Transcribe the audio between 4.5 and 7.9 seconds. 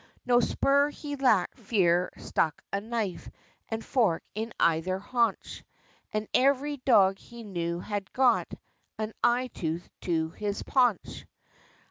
either haunch; And every dog he knew